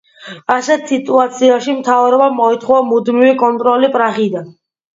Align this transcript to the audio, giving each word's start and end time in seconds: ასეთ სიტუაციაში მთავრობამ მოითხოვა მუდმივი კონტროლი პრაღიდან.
ასეთ 0.53 0.87
სიტუაციაში 0.93 1.75
მთავრობამ 1.83 2.35
მოითხოვა 2.41 2.81
მუდმივი 2.89 3.39
კონტროლი 3.45 3.95
პრაღიდან. 4.01 4.53